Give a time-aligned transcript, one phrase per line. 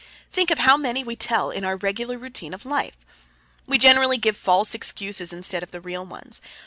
[0.31, 2.97] Think of how many we tell in our regular routine of life!
[3.67, 6.41] We generally give false excuses instead of the real ones.